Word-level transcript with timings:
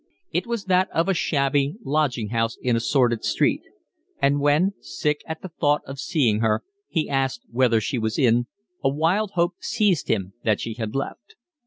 It 0.31 0.47
was 0.47 0.65
that 0.65 0.89
of 0.89 1.07
a 1.07 1.13
shabby 1.13 1.75
lodging 1.85 2.29
house 2.29 2.57
in 2.59 2.75
a 2.75 2.79
sordid 2.79 3.23
street; 3.23 3.61
and 4.19 4.39
when, 4.39 4.73
sick 4.79 5.21
at 5.27 5.43
the 5.43 5.49
thought 5.49 5.83
of 5.85 5.99
seeing 5.99 6.39
her, 6.39 6.63
he 6.87 7.07
asked 7.07 7.43
whether 7.51 7.79
she 7.79 7.99
was 7.99 8.17
in, 8.17 8.47
a 8.83 8.89
wild 8.89 9.29
hope 9.35 9.57
seized 9.59 10.07
him 10.07 10.33
that 10.43 10.59
she 10.59 10.73
had 10.73 10.95
left. 10.95 11.35